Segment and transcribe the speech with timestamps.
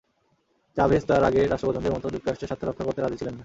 [0.77, 3.39] Chavez তাঁর আগের রাষ্ট্রপ্রধানদের মতো যুক্তরাষ্ট্রের স্বার্থ রক্ষা করতে রাজি ছিলেন না।